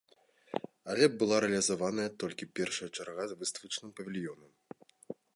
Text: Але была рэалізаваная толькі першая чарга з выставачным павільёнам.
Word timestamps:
Але 0.93 1.05
была 1.23 1.35
рэалізаваная 1.43 2.07
толькі 2.23 2.47
першая 2.59 2.89
чарга 2.97 3.23
з 3.33 3.37
выставачным 3.43 3.91
павільёнам. 3.97 4.51